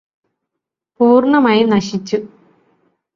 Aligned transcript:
പൂര്ണ്ണമായും 0.99 1.69
നശിച്ചു 1.69 2.17